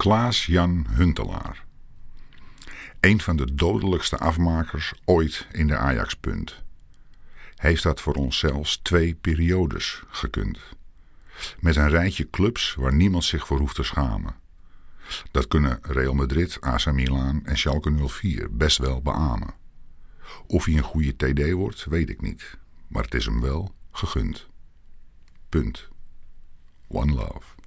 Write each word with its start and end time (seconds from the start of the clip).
Klaas-Jan 0.00 0.86
Huntelaar. 0.90 1.64
Een 3.00 3.20
van 3.20 3.36
de 3.36 3.54
dodelijkste 3.54 4.18
afmakers 4.18 4.92
ooit 5.04 5.46
in 5.52 5.66
de 5.66 5.76
Ajax-punt. 5.76 6.62
Heeft 7.56 7.82
dat 7.82 8.00
voor 8.00 8.14
ons 8.14 8.38
zelfs 8.38 8.76
twee 8.76 9.14
periodes 9.14 10.02
gekund. 10.08 10.58
Met 11.58 11.76
een 11.76 11.88
rijtje 11.88 12.30
clubs 12.30 12.74
waar 12.74 12.94
niemand 12.94 13.24
zich 13.24 13.46
voor 13.46 13.58
hoeft 13.58 13.74
te 13.74 13.82
schamen. 13.82 14.34
Dat 15.30 15.48
kunnen 15.48 15.78
Real 15.82 16.14
Madrid, 16.14 16.60
AC 16.60 16.92
Milan 16.92 17.40
en 17.44 17.58
Schalke 17.58 18.08
04 18.08 18.56
best 18.56 18.78
wel 18.78 19.02
beamen. 19.02 19.54
Of 20.46 20.64
hij 20.64 20.76
een 20.76 20.82
goede 20.82 21.16
TD 21.16 21.52
wordt, 21.52 21.84
weet 21.84 22.10
ik 22.10 22.20
niet. 22.20 22.58
Maar 22.88 23.02
het 23.02 23.14
is 23.14 23.24
hem 23.24 23.40
wel 23.40 23.74
gegund. 23.90 24.46
Punt. 25.48 25.88
One 26.88 27.12
love. 27.12 27.59